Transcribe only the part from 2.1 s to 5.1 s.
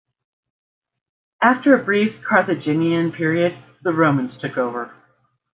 Carthaginian period, the Romans took over.